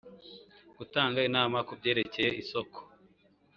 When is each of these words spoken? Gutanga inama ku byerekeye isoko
Gutanga 0.77 1.19
inama 1.29 1.57
ku 1.67 1.73
byerekeye 1.79 2.29
isoko 2.41 2.79